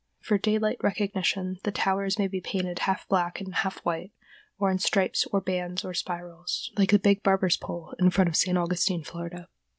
[0.19, 4.11] For daylight recognition the towers may be painted half black and half white,
[4.57, 8.35] or in stripes or bands or spirals, like the big barber's pole in front of
[8.35, 8.57] St.
[8.57, 9.47] Augustine, Florida.